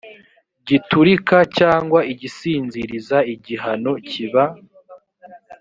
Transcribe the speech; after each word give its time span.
giturika 0.67 1.37
cyangwa 1.57 1.99
igisinziriza 2.11 3.17
igihano 3.33 3.91
kiba 4.09 4.43